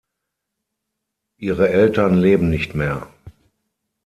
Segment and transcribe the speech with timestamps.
[1.37, 3.07] Ihre Eltern leben nicht mehr.